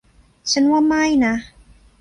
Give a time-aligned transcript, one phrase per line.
[0.51, 1.35] ฉันว่าไม่นะ